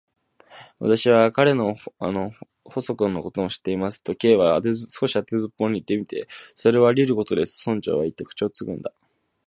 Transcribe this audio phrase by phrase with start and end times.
[0.79, 1.75] 「私は彼の
[2.65, 6.17] 細君のことも知っています」と、Ｋ は少し当てずっぽうにいってみた。
[6.57, 8.91] 「それはありうることです」と、村長はいって、口をつぐんだ。